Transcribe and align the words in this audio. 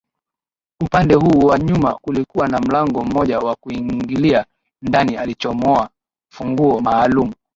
Upande 0.83 1.15
huu 1.15 1.45
wa 1.47 1.59
nyuma 1.59 1.95
kulikuwa 1.95 2.47
na 2.47 2.59
mlango 2.59 3.03
mmoja 3.03 3.39
wa 3.39 3.55
kuingilia 3.55 4.45
ndani 4.81 5.15
alichomoa 5.17 5.89
funguo 6.33 6.79
maalumu 6.79 7.33